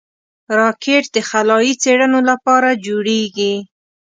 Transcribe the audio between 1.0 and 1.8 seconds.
د خلایي